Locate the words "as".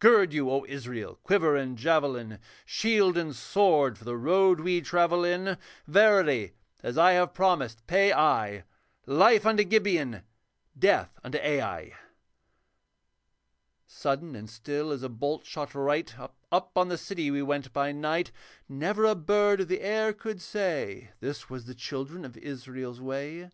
6.82-6.98, 14.90-15.04